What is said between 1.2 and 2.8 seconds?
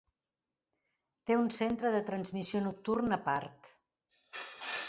Té un centre de transmissió